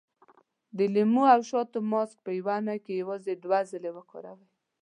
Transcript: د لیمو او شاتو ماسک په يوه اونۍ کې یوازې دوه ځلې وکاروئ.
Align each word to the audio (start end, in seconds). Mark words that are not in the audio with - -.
د 0.77 0.79
لیمو 0.93 1.23
او 1.33 1.41
شاتو 1.49 1.79
ماسک 1.91 2.17
په 2.25 2.31
يوه 2.39 2.53
اونۍ 2.57 2.79
کې 2.85 2.93
یوازې 3.01 3.33
دوه 3.43 3.59
ځلې 3.71 3.91
وکاروئ. 3.93 4.47